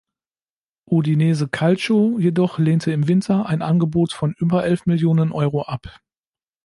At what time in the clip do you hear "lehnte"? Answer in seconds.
2.57-2.91